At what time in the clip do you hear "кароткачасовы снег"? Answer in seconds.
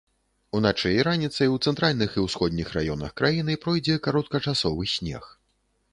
4.09-5.23